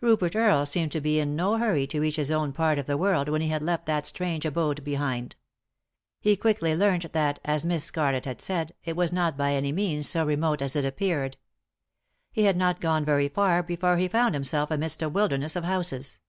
[0.00, 2.96] Rupert Earle seemed to be in no hurry to reach his own part of the
[2.96, 5.36] world when he had left that strange abode behind.
[6.18, 10.08] He quickly learnt that, as Miss Scarlett had said, it was not by any means
[10.08, 11.36] so remote as it appeared.
[12.32, 16.20] He had not gone very hi before he found himself amidst a wilderness of houses.